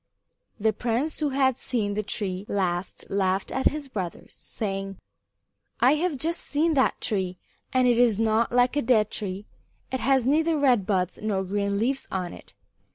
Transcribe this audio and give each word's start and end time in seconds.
The 0.59 0.73
prince 0.73 1.19
who 1.19 1.29
had 1.29 1.59
seen 1.59 1.93
the 1.93 2.01
tree 2.01 2.43
last 2.49 3.05
laughed 3.11 3.51
at 3.51 3.67
his 3.67 3.87
brothers, 3.87 4.33
saying: 4.33 4.97
"I 5.79 5.93
have 5.93 6.17
just 6.17 6.41
seen 6.41 6.73
that 6.73 6.99
tree, 6.99 7.37
and 7.71 7.87
it 7.87 7.99
is 7.99 8.17
not 8.17 8.51
like 8.51 8.75
a 8.75 8.81
dead 8.81 9.11
tree. 9.11 9.45
It 9.91 9.99
has 9.99 10.25
neither 10.25 10.57
red 10.57 10.87
buds 10.87 11.19
nor 11.21 11.43
green 11.43 11.77
leaves 11.77 12.07
on 12.11 12.33
it. 12.33 12.55